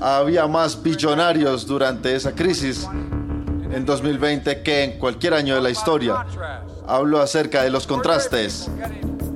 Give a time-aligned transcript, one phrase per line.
[0.00, 2.88] Había más billonarios durante esa crisis
[3.72, 6.26] en 2020 que en cualquier año de la historia.
[6.86, 8.70] Hablo acerca de los contrastes.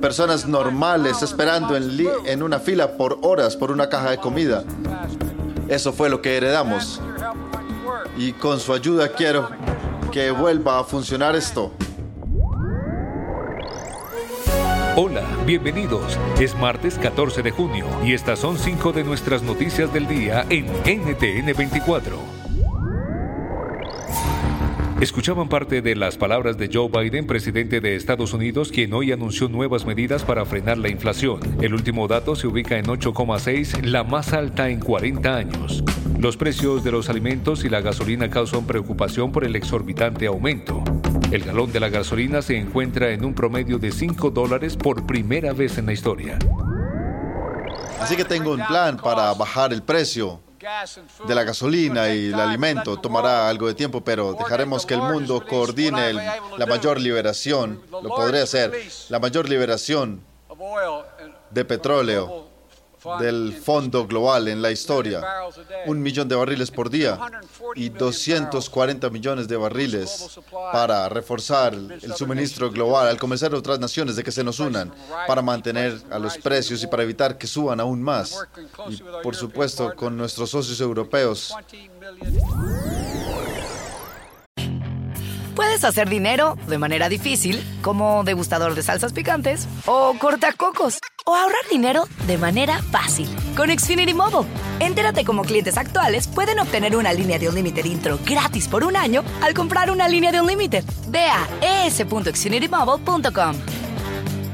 [0.01, 4.63] Personas normales esperando en, una fila por horas por una caja de comida.
[5.67, 7.01] Eso fue lo que heredamos.
[8.17, 9.49] Y con su ayuda quiero
[10.11, 11.71] que vuelva a funcionar esto.
[14.99, 16.17] Hola, bienvenidos.
[16.39, 20.65] Es martes 14 de junio y estas son cinco de nuestras noticias del día en
[20.65, 22.36] NTN 24.
[24.99, 29.47] Escuchaban parte de las palabras de Joe Biden, presidente de Estados Unidos, quien hoy anunció
[29.47, 31.39] nuevas medidas para frenar la inflación.
[31.61, 35.83] El último dato se ubica en 8,6, la más alta en 40 años.
[36.19, 40.83] Los precios de los alimentos y la gasolina causan preocupación por el exorbitante aumento.
[41.29, 45.53] El galón de la gasolina se encuentra en un promedio de 5 dólares por primera
[45.53, 46.39] vez en la historia.
[47.99, 50.46] Así que tengo un plan para bajar el precio
[51.27, 52.97] de la gasolina y el alimento.
[52.97, 58.41] Tomará algo de tiempo, pero dejaremos que el mundo coordine la mayor liberación, lo podré
[58.41, 58.73] hacer,
[59.09, 60.21] la mayor liberación
[61.51, 62.46] de petróleo
[63.19, 65.21] del fondo global en la historia.
[65.85, 67.19] Un millón de barriles por día
[67.75, 70.39] y 240 millones de barriles
[70.71, 74.91] para reforzar el suministro global al convencer a otras naciones de que se nos unan
[75.27, 78.45] para mantener a los precios y para evitar que suban aún más.
[78.89, 81.53] Y por supuesto con nuestros socios europeos.
[85.57, 91.67] Puedes hacer dinero de manera difícil, como degustador de salsas picantes, o cortacocos, o ahorrar
[91.69, 94.47] dinero de manera fácil con Xfinity Mobile.
[94.79, 99.23] Entérate cómo clientes actuales pueden obtener una línea de Unlimited intro gratis por un año
[99.41, 100.85] al comprar una línea de Unlimited.
[101.09, 103.55] Ve a es.xfinitymobile.com.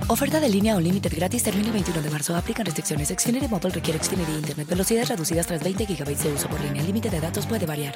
[0.08, 2.36] Oferta de línea Unlimited gratis termina el 21 de marzo.
[2.36, 3.10] Aplican restricciones.
[3.10, 4.68] Xfinity Mobile requiere Xfinity Internet.
[4.68, 6.82] Velocidades reducidas tras 20 GB de uso por línea.
[6.82, 7.96] El límite de datos puede variar.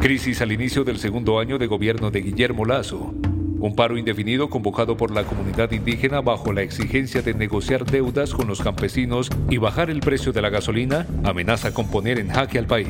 [0.00, 3.12] Crisis al inicio del segundo año de gobierno de Guillermo Lazo.
[3.58, 8.46] Un paro indefinido convocado por la comunidad indígena bajo la exigencia de negociar deudas con
[8.48, 12.66] los campesinos y bajar el precio de la gasolina amenaza con poner en jaque al
[12.66, 12.88] país.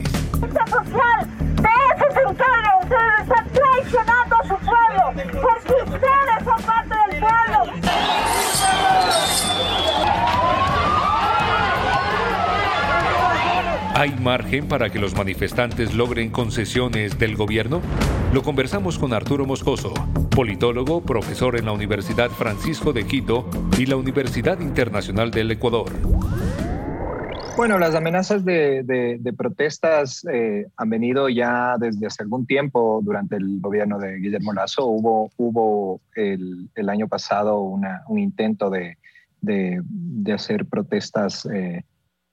[2.87, 7.21] Ustedes están traicionando a su pueblo porque ustedes son parte del
[14.06, 17.81] ¿Hay margen para que los manifestantes logren concesiones del gobierno?
[18.33, 19.93] Lo conversamos con Arturo Moscoso,
[20.31, 25.91] politólogo, profesor en la Universidad Francisco de Quito y la Universidad Internacional del Ecuador.
[27.56, 33.61] Bueno, las amenazas de, protestas eh, han venido ya desde hace algún tiempo durante el
[33.61, 34.87] gobierno de Guillermo Lazo.
[34.87, 39.83] Hubo, hubo el, año pasado un intento de
[40.33, 41.83] hacer protestas, eh,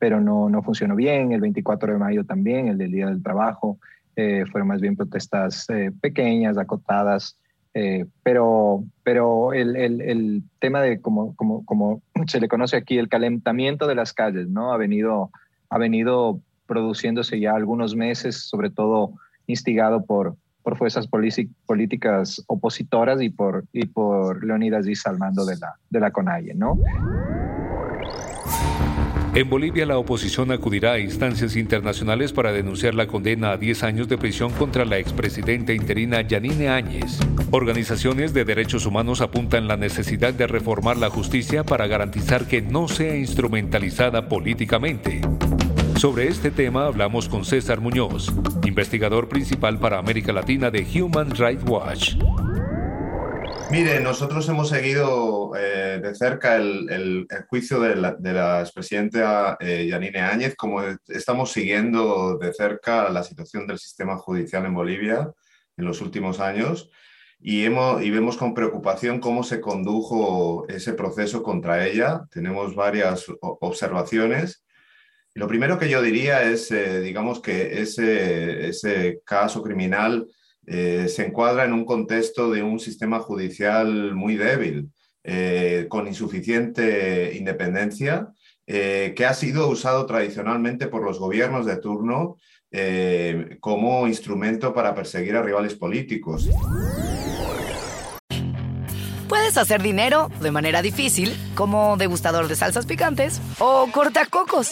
[0.03, 1.31] pero no, no funcionó bien.
[1.31, 3.79] El 24 de mayo también, el del Día del Trabajo,
[4.17, 7.39] eh, fueron más bien protestas eh, pequeñas, acotadas.
[7.73, 12.97] eh, pero pero el, el- el tema de, como, como, como se le conoce aquí,
[12.97, 14.73] el calentamiento de las calles, ¿no?
[14.73, 15.31] Ha venido,
[15.69, 19.13] ha venido produciéndose ya algunos meses, sobre todo
[19.47, 21.07] instigado por, por fuerzas
[21.65, 26.55] políticas opositoras y por, y por Leonidas Díaz al mando de la, de la CONAIE,
[26.55, 26.81] ¿no?
[29.35, 34.07] En Bolivia, la oposición acudirá a instancias internacionales para denunciar la condena a 10 años
[34.07, 37.17] de prisión contra la expresidenta interina Yanine Áñez.
[37.49, 42.87] Organizaciones de derechos humanos apuntan la necesidad de reformar la justicia para garantizar que no
[42.87, 45.21] sea instrumentalizada políticamente.
[45.95, 48.31] Sobre este tema hablamos con César Muñoz,
[48.65, 52.15] investigador principal para América Latina de Human Rights Watch.
[53.73, 60.53] Mire, nosotros hemos seguido eh, de cerca el, juicio de la, expresidenta eh, Yanine Áñez,
[60.55, 65.33] como estamos siguiendo de cerca la situación del sistema judicial en Bolivia
[65.75, 66.91] en los últimos años
[67.39, 72.27] y, hemos, y vemos con preocupación cómo se condujo ese proceso contra ella.
[72.29, 74.63] Tenemos varias observaciones.
[75.33, 80.27] Lo primero que yo diría es, eh, digamos, que ese, ese caso criminal
[80.65, 84.89] eh, se encuadra en un contexto de un sistema judicial muy débil,
[85.23, 88.29] eh, con insuficiente independencia,
[88.65, 92.37] eh, que ha sido usado tradicionalmente por los gobiernos de turno
[93.59, 96.49] como instrumento para perseguir a rivales políticos.
[99.33, 104.71] Puedes hacer dinero de manera difícil, como degustador de salsas picantes, o cortacocos,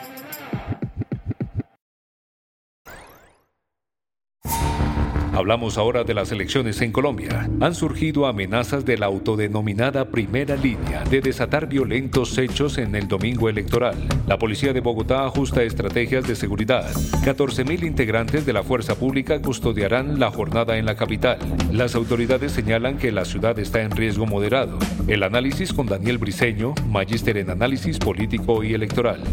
[5.41, 7.49] Hablamos ahora de las elecciones en Colombia.
[7.61, 13.49] Han surgido amenazas de la autodenominada primera línea de desatar violentos hechos en el domingo
[13.49, 13.95] electoral.
[14.27, 16.91] La policía de Bogotá ajusta estrategias de seguridad.
[17.23, 21.39] 14.000 integrantes de la fuerza pública custodiarán la jornada en la capital.
[21.71, 24.77] Las autoridades señalan que la ciudad está en riesgo moderado.
[25.07, 29.23] El análisis con Daniel Briceño, magíster en análisis político y electoral.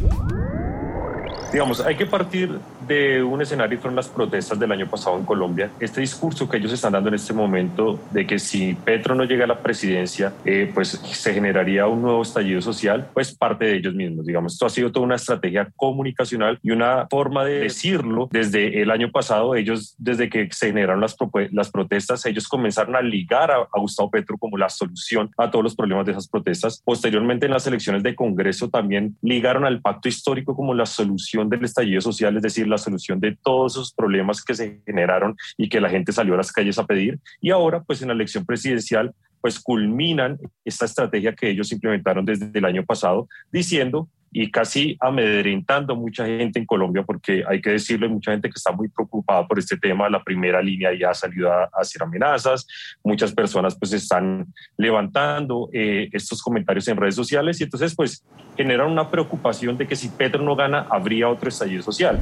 [1.52, 5.70] Digamos, hay que partir de un escenario fueron las protestas del año pasado en Colombia.
[5.80, 9.44] Este discurso que ellos están dando en este momento de que si Petro no llega
[9.44, 13.94] a la presidencia, eh, pues se generaría un nuevo estallido social, pues parte de ellos
[13.94, 14.26] mismos.
[14.26, 18.90] Digamos, esto ha sido toda una estrategia comunicacional y una forma de decirlo desde el
[18.90, 19.54] año pasado.
[19.54, 21.16] Ellos, desde que se generaron las,
[21.52, 25.62] las protestas, ellos comenzaron a ligar a, a Gustavo Petro como la solución a todos
[25.62, 26.82] los problemas de esas protestas.
[26.84, 31.64] Posteriormente, en las elecciones de Congreso, también ligaron al pacto histórico como la solución del
[31.64, 35.80] estallido social, es decir, la solución de todos esos problemas que se generaron y que
[35.80, 37.18] la gente salió a las calles a pedir.
[37.40, 42.50] Y ahora, pues en la elección presidencial, pues culminan esta estrategia que ellos implementaron desde
[42.52, 48.08] el año pasado, diciendo y casi amedrentando mucha gente en Colombia, porque hay que decirle,
[48.08, 51.52] mucha gente que está muy preocupada por este tema, la primera línea ya ha salido
[51.52, 52.66] a, hacer amenazas,
[53.02, 54.46] muchas personas pues están
[54.76, 58.24] levantando eh, estos comentarios en redes sociales y entonces pues
[58.56, 62.18] generan una preocupación de que si Petro no gana, habría otro estallido social.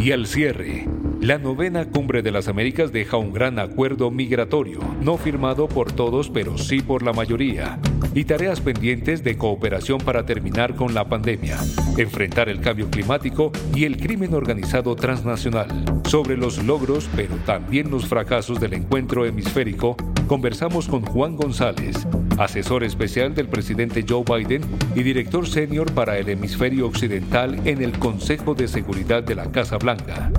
[0.00, 0.88] Y al cierre,
[1.20, 6.28] la novena cumbre de las Américas deja un gran acuerdo migratorio, no firmado por todos,
[6.28, 7.78] pero sí por la mayoría,
[8.14, 11.58] y tareas pendientes de cooperación para terminar con la pandemia,
[11.96, 15.68] enfrentar el cambio climático y el crimen organizado transnacional.
[16.06, 22.06] Sobre los logros, pero también los fracasos del encuentro hemisférico, conversamos con Juan González,
[22.38, 24.62] asesor especial del presidente Joe Biden
[24.94, 29.78] y director senior para el hemisferio occidental en el Consejo de Seguridad de la Casa
[29.78, 30.30] Blanca.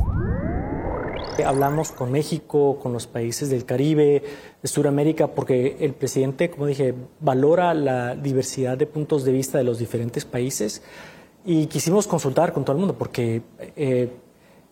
[1.42, 4.24] Hablamos con México, con los países del Caribe,
[4.62, 9.64] de Sudamérica, porque el presidente, como dije, valora la diversidad de puntos de vista de
[9.64, 10.84] los diferentes países
[11.46, 13.42] y quisimos consultar con todo el mundo porque
[13.76, 14.10] eh,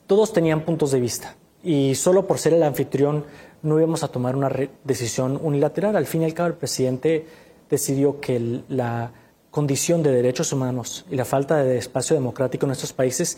[0.07, 3.25] todos tenían puntos de vista y solo por ser el anfitrión
[3.63, 4.51] no íbamos a tomar una
[4.83, 5.95] decisión unilateral.
[5.95, 7.25] Al fin y al cabo, el presidente
[7.69, 9.11] decidió que la
[9.51, 13.37] condición de derechos humanos y la falta de espacio democrático en estos países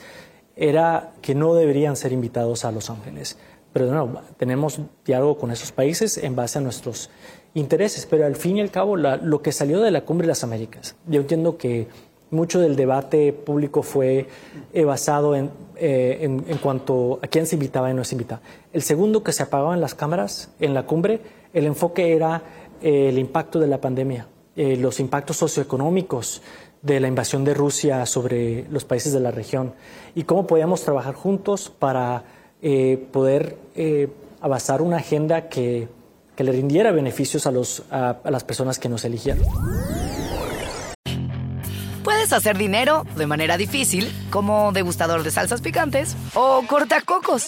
[0.55, 3.37] era que no deberían ser invitados a Los Ángeles.
[3.71, 7.09] Pero no, tenemos diálogo con esos países en base a nuestros
[7.55, 10.43] intereses, pero al fin y al cabo lo que salió de la Cumbre de las
[10.43, 11.87] Américas, yo entiendo que
[12.33, 14.27] mucho del debate público fue
[14.73, 18.41] eh, basado en, eh, en, cuanto a quién se invitaba y no se invitaba.
[18.73, 21.21] El segundo que se apagaban las cámaras en la cumbre,
[21.53, 22.41] el enfoque era
[22.81, 26.43] eh, el impacto de la pandemia, los impactos socioeconómicos,
[26.83, 29.73] de la invasión de Rusia sobre los países de la región
[30.13, 32.23] y cómo podíamos trabajar juntos para
[32.61, 34.09] eh, poder eh,
[34.41, 35.87] avanzar una agenda que,
[36.35, 39.45] que, le rindiera beneficios a, los, a, a las personas que nos eligieron.
[42.03, 47.47] Puedes hacer dinero de manera difícil, como degustador de salsas picantes, o cortacocos,